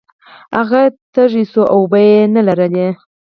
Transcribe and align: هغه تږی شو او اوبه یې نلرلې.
هغه 0.57 0.81
تږی 1.13 1.43
شو 1.51 1.61
او 1.73 1.81
اوبه 1.83 1.99
یې 2.09 2.19
نلرلې. 2.35 2.87